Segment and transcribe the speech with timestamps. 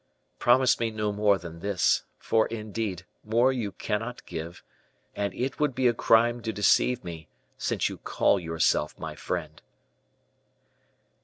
[0.39, 4.63] Promise me no more than this, for, indeed, more you cannot give,
[5.15, 7.27] and it would be a crime to deceive me,
[7.59, 9.61] since you call yourself my friend."